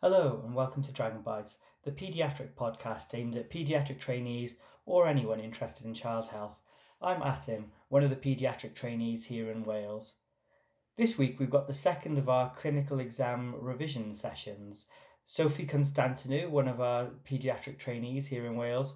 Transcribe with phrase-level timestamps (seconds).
[0.00, 4.54] Hello, and welcome to Dragon Bites, the paediatric podcast aimed at paediatric trainees
[4.86, 6.54] or anyone interested in child health.
[7.02, 10.12] I'm Asim, one of the paediatric trainees here in Wales.
[10.96, 14.86] This week we've got the second of our clinical exam revision sessions.
[15.26, 18.94] Sophie Constantinou, one of our paediatric trainees here in Wales,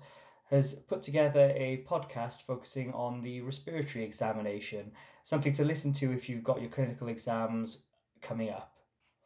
[0.50, 4.92] has put together a podcast focusing on the respiratory examination,
[5.24, 7.78] something to listen to if you've got your clinical exams
[8.20, 8.71] coming up.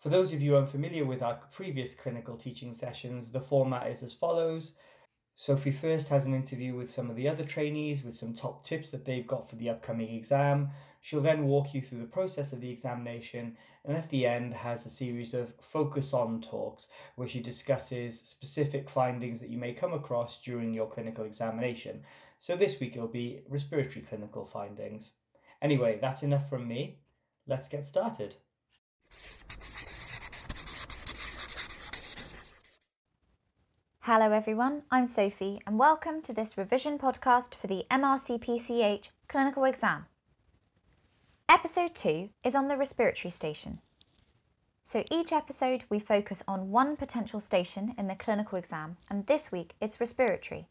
[0.06, 4.14] For those of you unfamiliar with our previous clinical teaching sessions, the format is as
[4.14, 4.74] follows.
[5.34, 8.92] Sophie first has an interview with some of the other trainees with some top tips
[8.92, 10.70] that they've got for the upcoming exam.
[11.00, 14.86] She'll then walk you through the process of the examination and at the end has
[14.86, 16.86] a series of focus on talks
[17.16, 22.04] where she discusses specific findings that you may come across during your clinical examination.
[22.38, 25.10] So this week it'll be respiratory clinical findings.
[25.60, 27.00] Anyway, that's enough from me.
[27.48, 28.36] Let's get started.
[34.06, 40.06] Hello everyone, I'm Sophie and welcome to this revision podcast for the MRCPCH clinical exam.
[41.48, 43.80] Episode 2 is on the respiratory station.
[44.84, 49.50] So each episode we focus on one potential station in the clinical exam and this
[49.50, 50.68] week it's respiratory.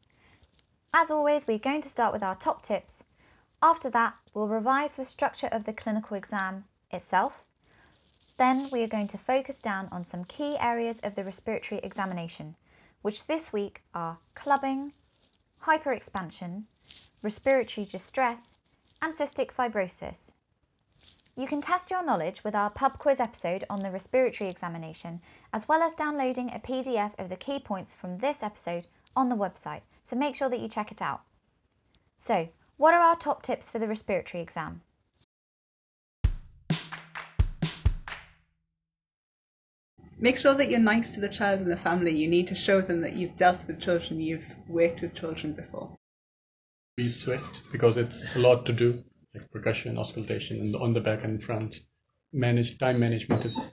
[0.94, 3.04] As always, we're going to start with our top tips.
[3.62, 7.44] After that, we'll revise the structure of the clinical exam itself.
[8.38, 12.56] Then we are going to focus down on some key areas of the respiratory examination
[13.06, 14.92] which this week are clubbing,
[15.62, 16.64] hyperexpansion,
[17.22, 18.56] respiratory distress,
[19.00, 20.32] and cystic fibrosis.
[21.36, 25.22] You can test your knowledge with our pub quiz episode on the respiratory examination,
[25.54, 29.36] as well as downloading a PDF of the key points from this episode on the
[29.36, 31.22] website, so make sure that you check it out.
[32.18, 34.82] So, what are our top tips for the respiratory exam?
[40.18, 42.16] Make sure that you're nice to the child and the family.
[42.16, 45.98] You need to show them that you've dealt with children, you've worked with children before.
[46.96, 51.24] Be swift because it's a lot to do, like percussion, auscultation, and on the back
[51.24, 51.76] and front.
[52.32, 53.70] Manage time management is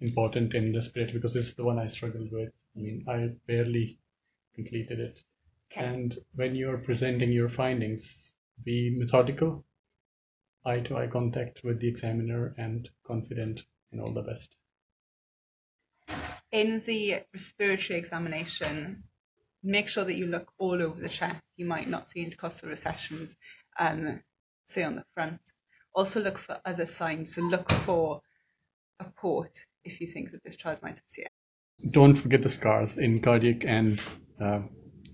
[0.00, 2.50] important in respiratory because it's the one I struggled with.
[2.76, 3.98] I mean, I barely
[4.54, 5.18] completed it.
[5.74, 9.64] And when you're presenting your findings, be methodical,
[10.64, 14.54] eye to eye contact with the examiner, and confident, and all the best
[16.52, 19.04] in the respiratory examination,
[19.62, 21.42] make sure that you look all over the chest.
[21.56, 23.36] You might not see intercostal recessions,
[23.78, 24.22] um,
[24.64, 25.40] say on the front.
[25.94, 27.34] Also look for other signs.
[27.34, 28.20] So look for
[29.00, 31.90] a port if you think that this child might have CF.
[31.90, 34.00] Don't forget the scars in cardiac and
[34.40, 34.62] uh,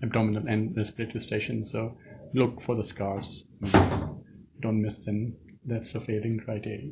[0.01, 1.65] abdominal and respiratory station.
[1.65, 1.97] So
[2.33, 3.45] look for the scars.
[4.61, 5.35] Don't miss them.
[5.65, 6.91] That's a failing criteria.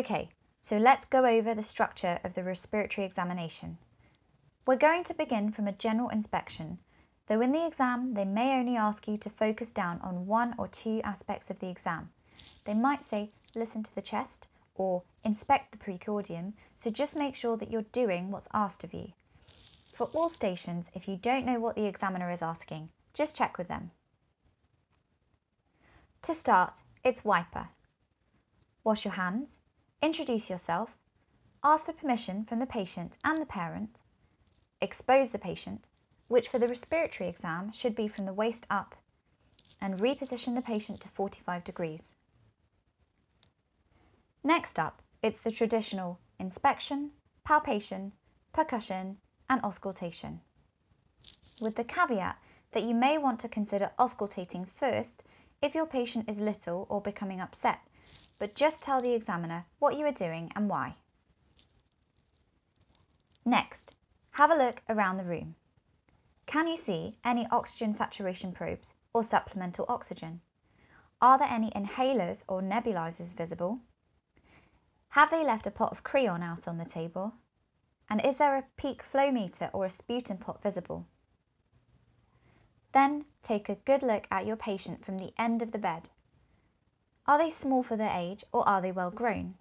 [0.00, 0.30] Okay,
[0.62, 3.76] so let's go over the structure of the respiratory examination.
[4.64, 6.78] We're going to begin from a general inspection,
[7.26, 10.68] though in the exam they may only ask you to focus down on one or
[10.68, 12.08] two aspects of the exam.
[12.64, 17.58] They might say listen to the chest or inspect the precordium, so just make sure
[17.58, 19.12] that you're doing what's asked of you.
[19.92, 23.68] For all stations, if you don't know what the examiner is asking, just check with
[23.68, 23.90] them.
[26.22, 27.68] To start, it's wiper.
[28.82, 29.58] Wash your hands,
[30.02, 30.96] introduce yourself,
[31.62, 34.00] ask for permission from the patient and the parent,
[34.80, 35.88] expose the patient,
[36.28, 38.94] which for the respiratory exam should be from the waist up,
[39.80, 42.14] and reposition the patient to 45 degrees.
[44.42, 47.10] Next up, it's the traditional inspection,
[47.44, 48.12] palpation,
[48.52, 49.18] percussion,
[49.50, 50.40] and auscultation.
[51.60, 52.38] With the caveat
[52.72, 55.24] that you may want to consider auscultating first
[55.60, 57.80] if your patient is little or becoming upset
[58.40, 60.96] but just tell the examiner what you are doing and why.
[63.44, 63.94] Next,
[64.32, 65.54] have a look around the room.
[66.46, 70.40] Can you see any oxygen saturation probes or supplemental oxygen?
[71.20, 73.78] Are there any inhalers or nebulizers visible?
[75.10, 77.34] Have they left a pot of Creon out on the table?
[78.08, 81.06] And is there a peak flow meter or a sputum pot visible?
[82.92, 86.08] Then take a good look at your patient from the end of the bed
[87.26, 89.54] are they small for their age or are they well grown?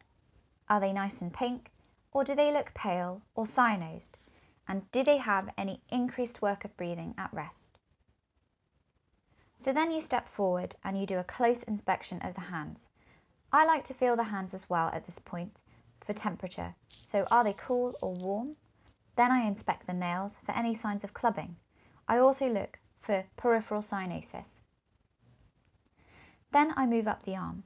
[0.68, 1.72] Are they nice and pink
[2.12, 4.18] or do they look pale or cyanosed?
[4.68, 7.80] And do they have any increased work of breathing at rest?
[9.58, 12.88] So then you step forward and you do a close inspection of the hands.
[13.52, 15.64] I like to feel the hands as well at this point
[16.00, 16.76] for temperature.
[17.06, 18.56] So are they cool or warm?
[19.16, 21.58] Then I inspect the nails for any signs of clubbing.
[22.08, 24.62] I also look for peripheral cyanosis.
[26.52, 27.64] Then I move up the arm.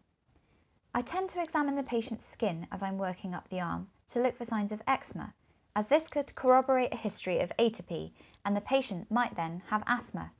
[0.93, 4.35] I tend to examine the patient's skin as I'm working up the arm to look
[4.35, 5.33] for signs of eczema,
[5.75, 8.11] as this could corroborate a history of atopy
[8.45, 10.33] and the patient might then have asthma.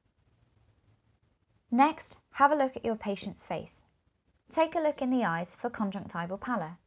[1.71, 3.81] Next, have a look at your patient's face.
[4.51, 6.77] Take a look in the eyes for conjunctival pallor.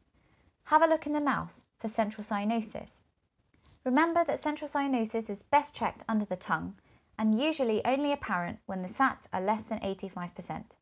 [0.64, 3.02] Have a look in the mouth for central cyanosis.
[3.82, 6.76] Remember that central cyanosis is best checked under the tongue
[7.18, 10.76] and usually only apparent when the SATs are less than 85%.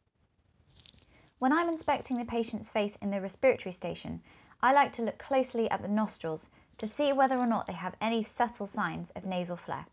[1.38, 4.22] When I'm inspecting the patient's face in the respiratory station,
[4.62, 6.48] I like to look closely at the nostrils
[6.78, 9.86] to see whether or not they have any subtle signs of nasal flare.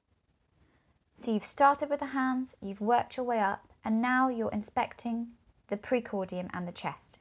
[1.15, 5.33] So you've started with the hands, you've worked your way up, and now you're inspecting
[5.67, 7.19] the precordium and the chest.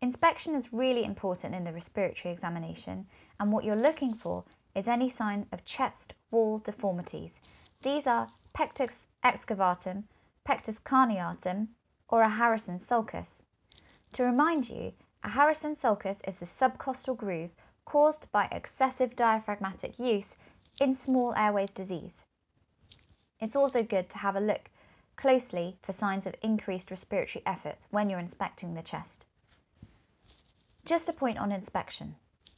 [0.00, 3.06] Inspection is really important in the respiratory examination,
[3.40, 7.40] and what you're looking for is any sign of chest wall deformities.
[7.82, 10.04] These are pectus excavatum,
[10.44, 11.68] pectus carinatum,
[12.08, 13.42] or a Harrison sulcus.
[14.12, 17.50] To remind you, a Harrison sulcus is the subcostal groove
[17.84, 20.34] caused by excessive diaphragmatic use
[20.80, 22.24] in small airways disease.
[23.40, 24.70] It's also good to have a look
[25.16, 29.26] closely for signs of increased respiratory effort when you're inspecting the chest.
[30.84, 32.16] Just a point on inspection.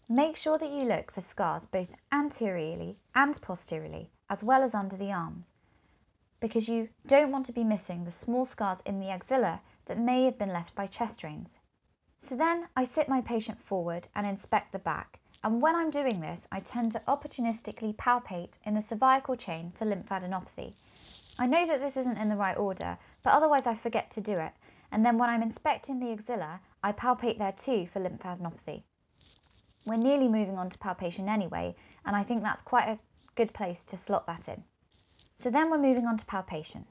[0.09, 4.97] Make sure that you look for scars both anteriorly and posteriorly, as well as under
[4.97, 5.45] the arms
[6.40, 10.25] because you don't want to be missing the small scars in the axilla that may
[10.25, 11.58] have been left by chest drains.
[12.19, 16.20] So then I sit my patient forward and inspect the back, and when I'm doing
[16.20, 20.75] this, I tend to opportunistically palpate in the cervical chain for lymphadenopathy.
[21.38, 24.38] I know that this isn't in the right order, but otherwise I forget to do
[24.38, 24.52] it,
[24.90, 28.82] and then when I'm inspecting the axilla, I palpate there too for lymphadenopathy.
[29.87, 32.99] We're nearly moving on to palpation anyway, and I think that's quite a
[33.37, 34.64] good place to slot that in.
[35.38, 36.85] So then we're moving on to palpation.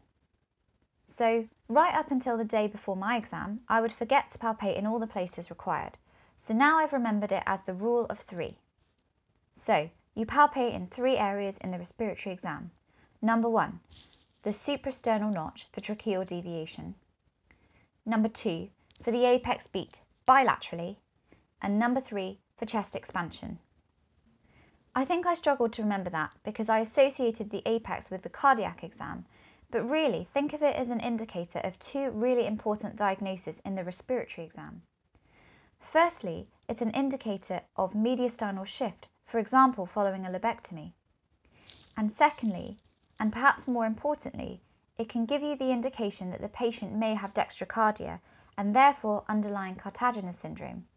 [1.05, 4.85] So right up until the day before my exam, I would forget to palpate in
[4.85, 5.97] all the places required.
[6.38, 8.57] So now I've remembered it as the rule of three.
[9.53, 12.71] So you palpate in three areas in the respiratory exam.
[13.21, 13.81] Number one,
[14.44, 16.95] the suprasternal notch for tracheal deviation.
[18.05, 18.69] Number two,
[19.01, 20.95] for the apex beat bilaterally.
[21.61, 23.59] And number three, for chest expansion.
[24.97, 28.83] I think I struggled to remember that because I associated the apex with the cardiac
[28.83, 29.27] exam,
[29.69, 33.83] but really think of it as an indicator of two really important diagnoses in the
[33.83, 34.81] respiratory exam.
[35.77, 40.94] Firstly, it's an indicator of mediastinal shift, for example, following a lobectomy.
[41.95, 42.79] And secondly,
[43.19, 44.63] and perhaps more importantly,
[44.97, 48.19] it can give you the indication that the patient may have dextrocardia
[48.57, 50.88] and therefore underlying Kartagener's syndrome.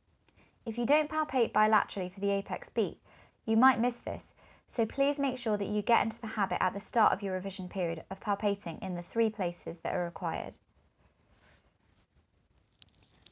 [0.65, 2.99] If you don't palpate bilaterally for the apex beat,
[3.45, 4.35] you might miss this,
[4.67, 7.35] so please make sure that you get into the habit at the start of your
[7.35, 10.55] revision period of palpating in the three places that are required.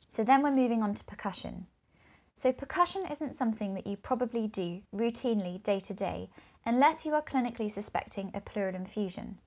[0.08, 1.66] So then we're moving on to percussion.
[2.34, 6.30] So percussion isn't something that you probably do routinely day to day
[6.64, 9.38] unless you are clinically suspecting a pleural effusion.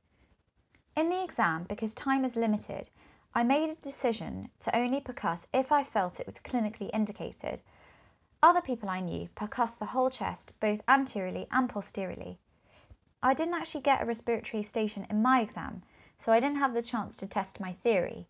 [0.96, 2.90] In the exam, because time is limited,
[3.34, 7.62] I made a decision to only percuss if I felt it was clinically indicated
[8.44, 12.40] other people I knew percussed the whole chest, both anteriorly and posteriorly.
[13.22, 15.84] I didn't actually get a respiratory station in my exam,
[16.18, 18.26] so I didn't have the chance to test my theory.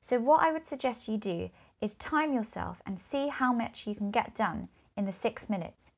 [0.00, 3.94] So, what I would suggest you do is time yourself and see how much you
[3.96, 5.90] can get done in the six minutes.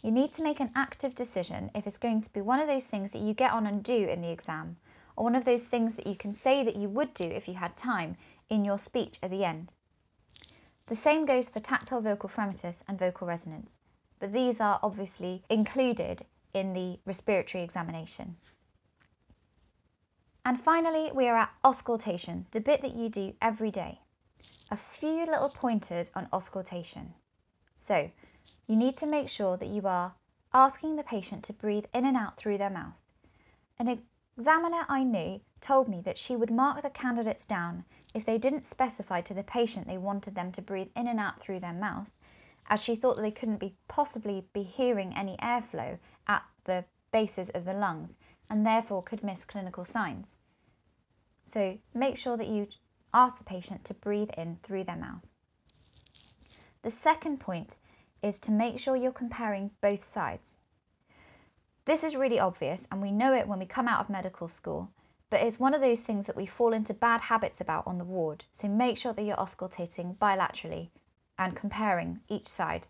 [0.00, 2.86] You need to make an active decision if it's going to be one of those
[2.86, 4.76] things that you get on and do in the exam,
[5.16, 7.54] or one of those things that you can say that you would do if you
[7.54, 8.16] had time
[8.48, 9.74] in your speech at the end.
[10.88, 13.78] The same goes for tactile vocal fremitus and vocal resonance,
[14.18, 18.36] but these are obviously included in the respiratory examination.
[20.46, 24.00] And finally, we are at auscultation, the bit that you do every day.
[24.70, 27.12] A few little pointers on auscultation.
[27.76, 28.10] So,
[28.66, 30.14] you need to make sure that you are
[30.54, 32.98] asking the patient to breathe in and out through their mouth.
[33.78, 34.00] An
[34.38, 37.84] examiner I knew told me that she would mark the candidates down
[38.14, 41.40] if they didn't specify to the patient they wanted them to breathe in and out
[41.40, 42.10] through their mouth,
[42.68, 47.64] as she thought they couldn't be possibly be hearing any airflow at the bases of
[47.64, 48.16] the lungs
[48.50, 50.36] and therefore could miss clinical signs.
[51.44, 52.68] So make sure that you
[53.12, 55.26] ask the patient to breathe in through their mouth.
[56.82, 57.78] The second point
[58.22, 60.56] is to make sure you're comparing both sides.
[61.84, 64.90] This is really obvious, and we know it when we come out of medical school,
[65.30, 68.04] but it's one of those things that we fall into bad habits about on the
[68.04, 70.90] ward, so make sure that you're auscultating bilaterally
[71.38, 72.88] and comparing each side.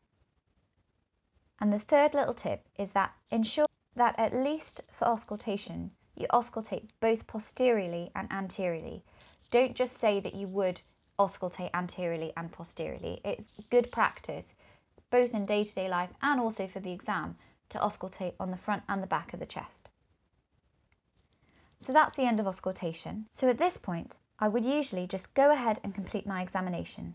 [1.60, 3.66] And the third little tip is that ensure
[3.96, 9.04] that at least for auscultation, you auscultate both posteriorly and anteriorly.
[9.50, 10.80] Don't just say that you would
[11.18, 13.20] auscultate anteriorly and posteriorly.
[13.24, 14.54] It's good practice,
[15.10, 17.36] both in day to day life and also for the exam,
[17.70, 19.90] to auscultate on the front and the back of the chest.
[21.80, 23.28] So that's the end of auscultation.
[23.32, 27.14] So at this point, I would usually just go ahead and complete my examination.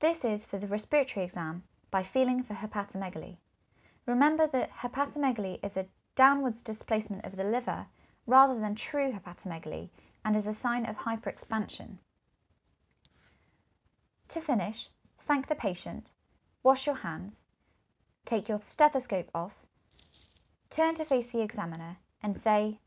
[0.00, 3.38] This is for the respiratory exam by feeling for hepatomegaly.
[4.06, 7.86] Remember that hepatomegaly is a downwards displacement of the liver
[8.26, 9.90] rather than true hepatomegaly
[10.24, 11.98] and is a sign of hyperexpansion.
[14.28, 16.12] To finish, thank the patient,
[16.62, 17.44] wash your hands,
[18.24, 19.66] take your stethoscope off,
[20.68, 22.78] turn to face the examiner and say,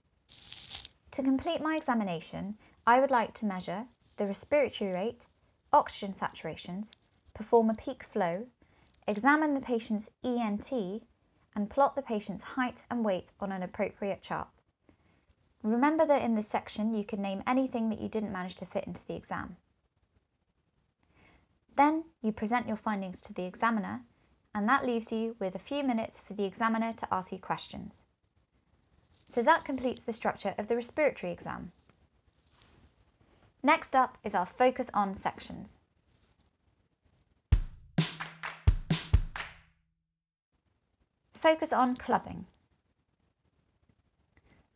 [1.13, 5.27] To complete my examination, I would like to measure the respiratory rate,
[5.71, 6.89] oxygen saturations,
[7.35, 8.47] perform a peak flow,
[9.07, 10.71] examine the patient's ENT,
[11.55, 14.47] and plot the patient's height and weight on an appropriate chart.
[15.61, 18.87] Remember that in this section you can name anything that you didn't manage to fit
[18.87, 19.57] into the exam.
[21.75, 24.01] Then you present your findings to the examiner,
[24.55, 28.03] and that leaves you with a few minutes for the examiner to ask you questions.
[29.33, 31.71] So that completes the structure of the respiratory exam.
[33.63, 35.79] Next up is our focus on sections.
[41.33, 42.45] Focus on clubbing.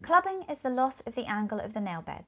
[0.01, 2.25] Clubbing is the loss of the angle of the nail bed.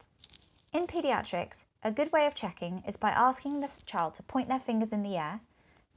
[0.71, 4.59] In paediatrics, a good way of checking is by asking the child to point their
[4.59, 5.39] fingers in the air,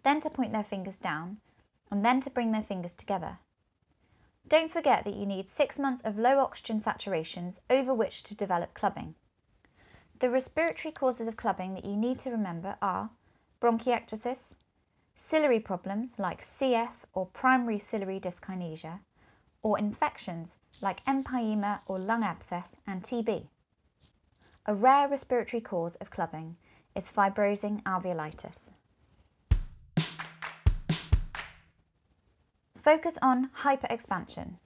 [0.03, 1.43] then to point their fingers down,
[1.91, 3.37] and then to bring their fingers together.
[4.49, 8.75] Don't forget that you need six months of low oxygen saturations over which to develop
[8.75, 9.15] clubbing.
[10.19, 13.11] The respiratory causes of clubbing that you need to remember are
[13.61, 14.57] bronchiectasis,
[15.15, 19.01] ciliary problems like CF or primary ciliary dyskinesia,
[19.63, 23.47] or infections like empyema or lung abscess and TB.
[24.67, 26.57] A rare respiratory cause of clubbing
[26.95, 28.71] is fibrosing alveolitis.
[32.83, 34.59] Focus on hyperexpansion.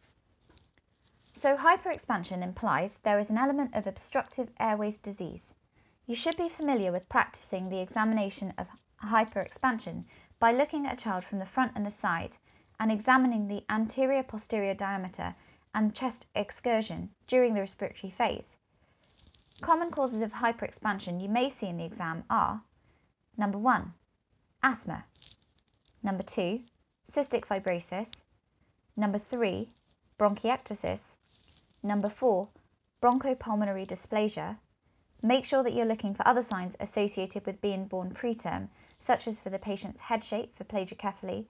[1.34, 5.52] So, hyperexpansion implies there is an element of obstructive airways disease.
[6.06, 8.68] You should be familiar with practicing the examination of
[9.04, 10.06] hyperexpansion
[10.38, 12.38] by looking at a child from the front and the side
[12.80, 15.34] and examining the anterior posterior diameter
[15.74, 18.56] and chest excursion during the respiratory phase.
[19.60, 22.62] Common causes of hyperexpansion you may see in the exam are
[23.36, 23.92] number one,
[24.62, 25.04] asthma,
[26.02, 26.64] number two,
[27.10, 28.22] cystic fibrosis,
[28.96, 29.70] number three,
[30.18, 31.16] bronchiectasis,
[31.82, 32.48] number four,
[33.02, 34.58] bronchopulmonary dysplasia.
[35.22, 39.40] Make sure that you're looking for other signs associated with being born preterm such as
[39.40, 41.46] for the patient's head shape for plagiocephaly,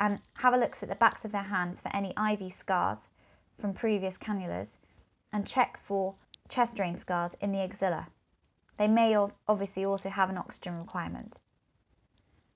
[0.00, 3.08] and have a look at the backs of their hands for any IV scars
[3.58, 4.78] from previous cannulas,
[5.32, 6.14] and check for
[6.48, 8.08] chest drain scars in the axilla.
[8.76, 9.16] They may
[9.48, 11.38] obviously also have an oxygen requirement.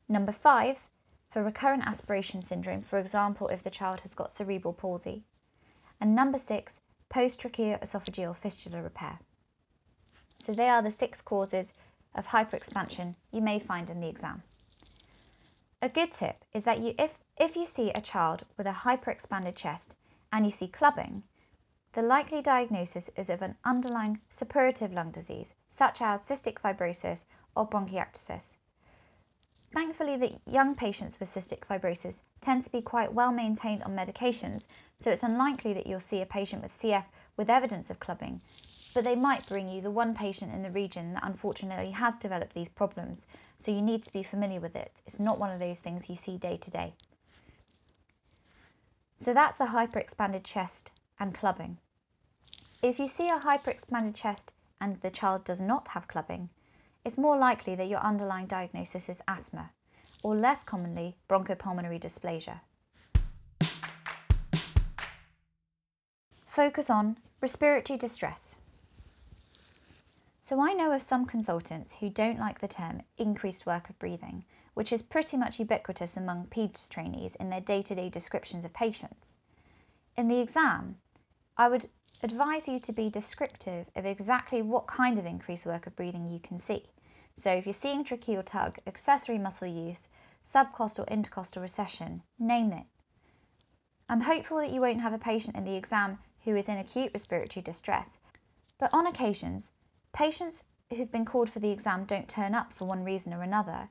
[0.08, 0.80] Number five,
[1.32, 5.24] for recurrent aspiration syndrome, for example, if the child has got cerebral palsy.
[5.98, 9.18] And number six, post tracheoesophageal fistula repair.
[10.38, 11.72] So they are the six causes
[12.14, 14.42] of hyperexpansion you may find in the exam.
[15.80, 19.56] A good tip is that you, if, if you see a child with a hyperexpanded
[19.56, 19.96] chest
[20.32, 21.22] and you see clubbing,
[21.94, 27.24] the likely diagnosis is of an underlying suppurative lung disease, such as cystic fibrosis
[27.56, 28.56] or bronchiectasis.
[29.72, 34.66] Thankfully, the young patients with cystic fibrosis tend to be quite well maintained on medications,
[34.98, 37.06] so it's unlikely that you'll see a patient with CF
[37.38, 38.42] with evidence of clubbing,
[38.92, 42.52] but they might bring you the one patient in the region that unfortunately has developed
[42.52, 43.26] these problems,
[43.58, 45.00] so you need to be familiar with it.
[45.06, 46.92] It's not one of those things you see day to day.
[49.16, 51.78] So that's the hyperexpanded chest and clubbing.
[52.82, 54.52] If you see a hyperexpanded chest
[54.82, 56.50] and the child does not have clubbing,
[57.04, 59.70] it's more likely that your underlying diagnosis is asthma,
[60.22, 62.60] or less commonly, bronchopulmonary dysplasia.
[66.46, 68.56] Focus on respiratory distress.
[70.42, 74.44] So I know of some consultants who don't like the term increased work of breathing,
[74.74, 78.72] which is pretty much ubiquitous among PEDS trainees in their day to day descriptions of
[78.72, 79.34] patients.
[80.16, 80.98] In the exam,
[81.56, 81.88] I would
[82.22, 86.38] advise you to be descriptive of exactly what kind of increased work of breathing you
[86.38, 86.84] can see.
[87.34, 90.08] So if you're seeing tracheal tug, accessory muscle use,
[90.44, 92.86] subcostal intercostal recession, name it.
[94.08, 97.12] I'm hopeful that you won't have a patient in the exam who is in acute
[97.14, 98.18] respiratory distress,
[98.78, 99.70] but on occasions,
[100.12, 103.88] Patients who've been called for the exam don't turn up for one reason or another,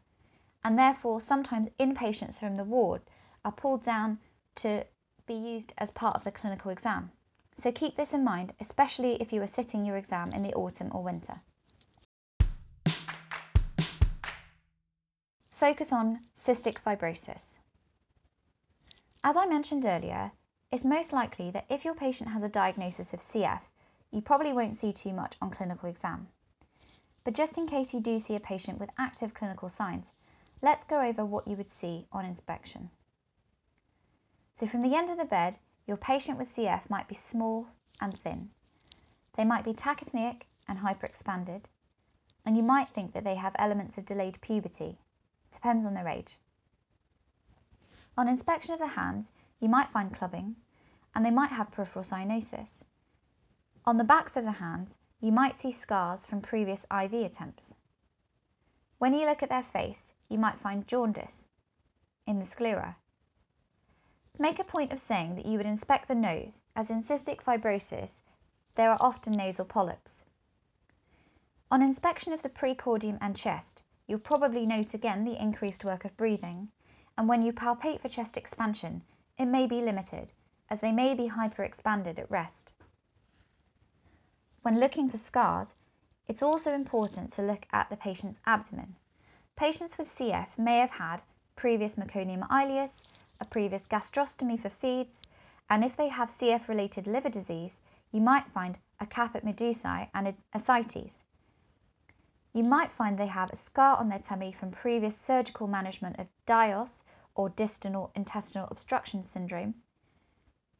[0.63, 3.01] and therefore sometimes inpatients from the ward
[3.43, 4.19] are pulled down
[4.53, 4.85] to
[5.25, 7.11] be used as part of the clinical exam.
[7.55, 10.89] So keep this in mind, especially if you are sitting your exam in the autumn
[10.93, 11.41] or winter.
[15.61, 17.59] focus on cystic fibrosis.
[19.23, 20.31] As I mentioned earlier,
[20.71, 23.61] it's most likely that if your patient has a diagnosis of CF,
[24.09, 26.29] you probably won't see too much on clinical exam.
[27.23, 30.11] But just in case you do see a patient with active clinical signs,
[30.63, 32.89] let's go over what you would see on inspection.
[34.55, 35.59] So from the end of the bed,
[35.91, 37.67] your patient with CF might be small
[37.99, 38.49] and thin.
[39.35, 41.65] They might be tachypneic and hyperexpanded,
[42.45, 44.99] and you might think that they have elements of delayed puberty.
[45.51, 46.39] Depends on their age.
[48.17, 50.55] On inspection of the hands, you might find clubbing,
[51.13, 52.83] and they might have peripheral cyanosis.
[53.83, 57.75] On the backs of the hands, you might see scars from previous IV attempts.
[58.97, 61.49] When you look at their face, you might find jaundice
[62.25, 62.95] in the sclera.
[64.39, 68.19] Make a point of saying that you would inspect the nose, as in cystic fibrosis,
[68.75, 70.23] there are often nasal polyps.
[71.69, 76.17] On inspection of the precordium and chest, you'll probably note again the increased work of
[76.17, 76.71] breathing,
[77.17, 79.03] and when you palpate for chest expansion,
[79.37, 80.33] it may be limited,
[80.69, 82.73] as they may be hyperexpanded at rest.
[84.61, 85.75] When looking for scars,
[86.27, 88.95] it's also important to look at the patient's abdomen.
[89.55, 91.23] Patients with CF may have had
[91.55, 93.03] previous meconium ileus,
[93.41, 95.23] a previous gastrostomy for feeds,
[95.69, 97.79] and if they have CF related liver disease,
[98.11, 101.23] you might find a caput medusae and ascites.
[102.53, 106.27] You might find they have a scar on their tummy from previous surgical management of
[106.45, 109.75] DIOS or distal intestinal obstruction syndrome.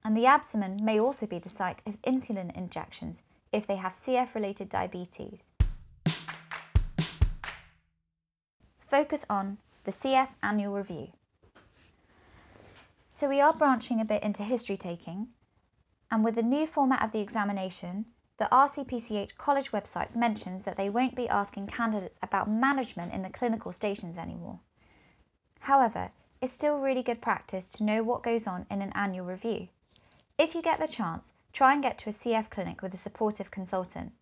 [0.03, 4.36] And the abdomen may also be the site of insulin injections if they have CF
[4.36, 5.46] related diabetes.
[8.80, 11.08] Focus on the CF annual review.
[13.21, 15.27] So we are branching a bit into history taking,
[16.09, 18.07] and with the new format of the examination,
[18.38, 23.29] the RCPCH college website mentions that they won't be asking candidates about management in the
[23.29, 24.62] clinical stations anymore.
[25.60, 26.10] However,
[26.41, 29.67] it's still really good practice to know what goes on in an annual review.
[30.39, 33.51] If you get the chance, try and get to a CF clinic with a supportive
[33.51, 34.13] consultant.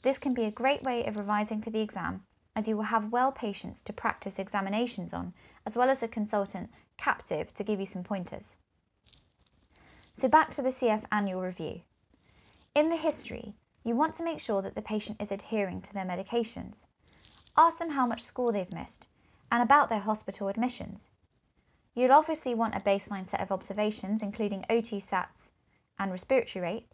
[0.00, 2.24] This can be a great way of revising for the exam
[2.56, 5.34] as you will have well patients to practice examinations on,
[5.66, 8.56] as well as a consultant captive to give you some pointers.
[10.14, 11.82] So back to the CF annual review.
[12.74, 16.06] In the history, you want to make sure that the patient is adhering to their
[16.06, 16.86] medications.
[17.58, 19.06] Ask them how much school they've missed
[19.52, 21.10] and about their hospital admissions.
[21.94, 25.50] You'll obviously want a baseline set of observations, including O2 sats
[25.98, 26.92] and respiratory rate,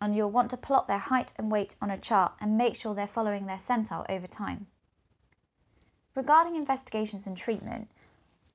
[0.00, 2.94] and you'll want to plot their height and weight on a chart and make sure
[2.94, 4.68] they're following their centile over time.
[6.14, 7.90] Regarding investigations and treatment,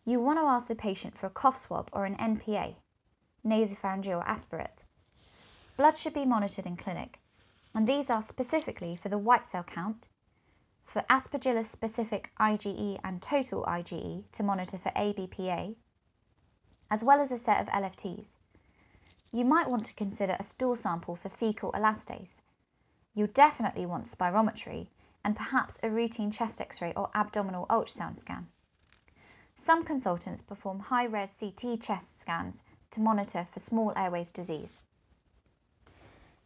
[0.06, 2.76] you want to ask the patient for a cough swab or an NPA,
[3.44, 4.86] nasopharyngeal aspirate.
[5.76, 7.20] Blood should be monitored in clinic,
[7.74, 10.08] and these are specifically for the white cell count,
[10.86, 15.76] for aspergillus specific IgE and total IgE to monitor for ABPA,
[16.92, 18.28] as well as a set of LFTs.
[19.32, 22.42] You might want to consider a stool sample for fecal elastase.
[23.16, 24.90] You'll definitely want spirometry
[25.28, 28.48] and perhaps a routine chest x ray or abdominal ultrasound scan.
[29.58, 34.80] Some consultants perform high res CT chest scans to monitor for small airways disease.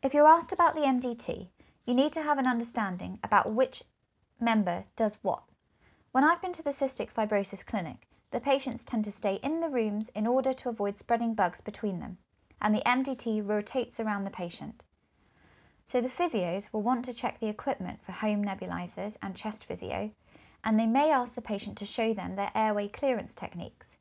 [0.01, 1.49] If you're asked about the MDT,
[1.85, 3.83] you need to have an understanding about which
[4.39, 5.43] member does what.
[6.11, 9.69] When I've been to the cystic fibrosis clinic, the patients tend to stay in the
[9.69, 12.17] rooms in order to avoid spreading bugs between them,
[12.59, 14.83] and the MDT rotates around the patient.
[15.85, 20.11] So the physios will want to check the equipment for home nebulizers and chest physio,
[20.63, 23.97] and they may ask the patient to show them their airway clearance techniques.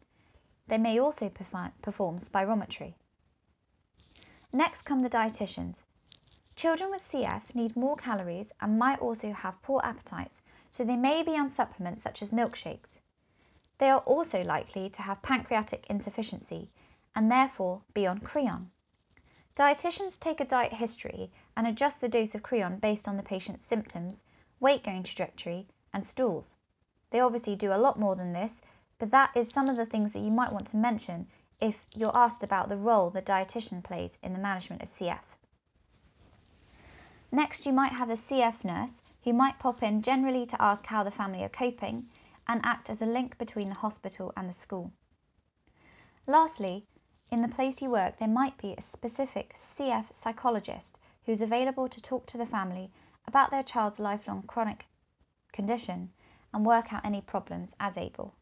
[0.68, 2.94] They may also perform spirometry.
[4.52, 5.82] Next come the dietitians,
[6.60, 11.22] Children with CF need more calories and might also have poor appetites, so they may
[11.22, 12.98] be on supplements such as milkshakes.
[13.78, 16.70] They are also likely to have pancreatic insufficiency
[17.14, 18.72] and therefore be on Creon.
[19.60, 23.62] Dietitians take a diet history and adjust the dose of Creon based on the patient's
[23.62, 24.22] symptoms,
[24.58, 26.56] weight gain trajectory, and stools.
[27.10, 28.62] They obviously do a lot more than this,
[28.98, 31.28] but that is some of the things that you might want to mention
[31.60, 35.36] if you're asked about the role the dietitian plays in the management of CF.
[37.30, 41.02] Next, you might have a CF nurse who might pop in generally to ask how
[41.02, 42.08] the family are coping
[42.48, 44.90] and act as a link between the hospital and the school.
[46.26, 46.86] Lastly,
[47.30, 52.00] in the place you work, there might be a specific CF psychologist who's available to
[52.00, 52.90] talk to the family
[53.26, 54.86] about their child's lifelong chronic
[55.52, 56.10] condition
[56.52, 58.34] and work out any problems as able.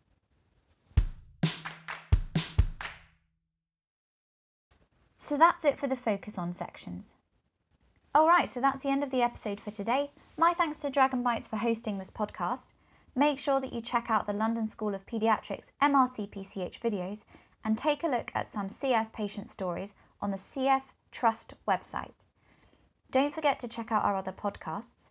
[5.19, 7.15] So that's it for the focus on sections.
[8.17, 10.11] Alright, so that's the end of the episode for today.
[10.39, 12.69] My thanks to Dragon Bites for hosting this podcast.
[13.15, 17.25] Make sure that you check out the London School of Paediatrics MRCPCH videos
[17.65, 22.15] and take a look at some CF patient stories on the CF Trust website.
[23.11, 25.11] Don't forget to check out our other podcasts.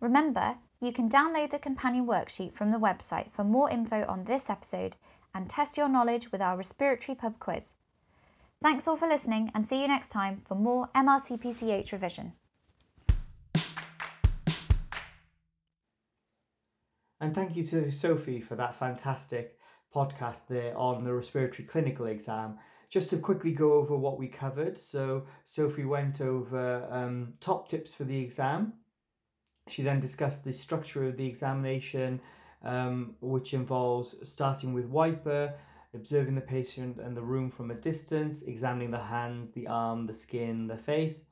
[0.00, 4.50] Remember, you can download the companion worksheet from the website for more info on this
[4.50, 4.96] episode
[5.34, 7.74] and test your knowledge with our respiratory pub quiz.
[8.60, 12.32] Thanks all for listening and see you next time for more MRCPCH revision.
[17.20, 19.58] And thank you to Sophie for that fantastic
[19.94, 22.58] podcast there on the respiratory clinical exam.
[22.88, 24.78] Just to quickly go over what we covered.
[24.78, 28.74] So, Sophie went over um, top tips for the exam.
[29.68, 32.20] She then discussed the structure of the examination,
[32.62, 35.54] um, which involves starting with wiper,
[35.94, 40.14] observing the patient and the room from a distance, examining the hands, the arm, the
[40.14, 41.22] skin, the face.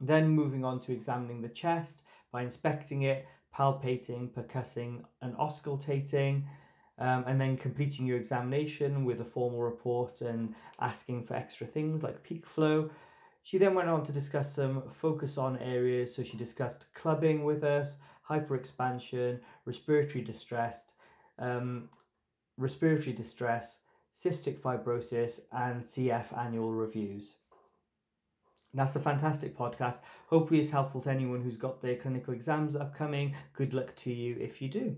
[0.00, 3.26] Then moving on to examining the chest by inspecting it,
[3.56, 6.44] palpating, percussing, and auscultating,
[6.98, 12.02] um, and then completing your examination with a formal report and asking for extra things
[12.02, 12.90] like peak flow.
[13.42, 16.14] She then went on to discuss some focus on areas.
[16.14, 17.96] So she discussed clubbing with us,
[18.28, 20.92] hyperexpansion, respiratory distress,
[21.38, 21.88] um,
[22.56, 23.80] respiratory distress,
[24.14, 27.36] cystic fibrosis, and CF annual reviews.
[28.74, 30.00] That's a fantastic podcast.
[30.26, 33.34] Hopefully, it's helpful to anyone who's got their clinical exams upcoming.
[33.54, 34.96] Good luck to you if you do.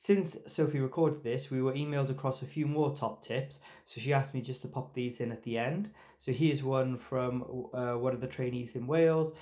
[0.00, 4.12] Since Sophie recorded this, we were emailed across a few more top tips, so she
[4.12, 5.90] asked me just to pop these in at the end.
[6.20, 9.32] So here's one from uh, one of the trainees in Wales.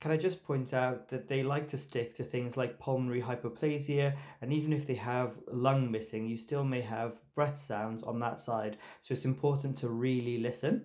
[0.00, 4.14] Can I just point out that they like to stick to things like pulmonary hypoplasia,
[4.40, 8.38] and even if they have lung missing, you still may have breath sounds on that
[8.38, 8.76] side.
[9.02, 10.84] So it's important to really listen.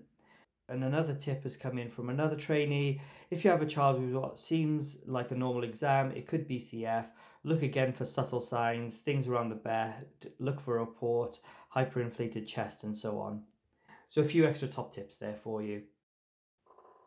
[0.67, 2.99] And another tip has come in from another trainee.
[3.29, 6.59] If you have a child with what seems like a normal exam, it could be
[6.59, 7.11] CF.
[7.43, 10.07] Look again for subtle signs, things around the bed,
[10.39, 11.39] look for a report,
[11.75, 13.43] hyperinflated chest, and so on.
[14.09, 15.83] So, a few extra top tips there for you.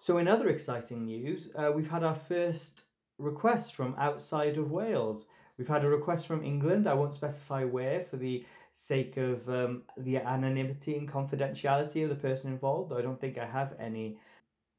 [0.01, 2.85] So, in other exciting news, uh, we've had our first
[3.19, 5.27] request from outside of Wales.
[5.59, 9.83] We've had a request from England, I won't specify where for the sake of um,
[9.97, 12.91] the anonymity and confidentiality of the person involved.
[12.91, 14.19] Though I don't think I have any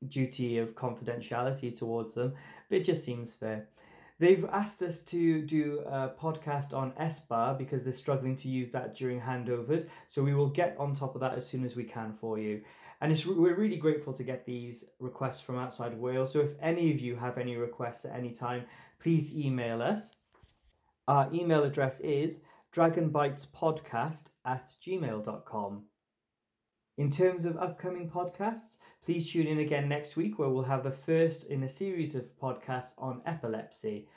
[0.08, 2.34] duty of confidentiality towards them,
[2.70, 3.68] but it just seems fair.
[4.20, 8.96] They've asked us to do a podcast on SBAR because they're struggling to use that
[8.96, 9.88] during handovers.
[10.08, 12.62] So we will get on top of that as soon as we can for you.
[13.02, 16.32] And it's, we're really grateful to get these requests from outside of Wales.
[16.32, 18.64] So if any of you have any requests at any time,
[19.00, 20.12] please email us.
[21.08, 22.40] Our email address is
[22.74, 25.84] dragonbitespodcast at gmail.com.
[26.98, 30.92] In terms of upcoming podcasts, please tune in again next week where we'll have the
[30.92, 34.08] first in a series of podcasts on epilepsy.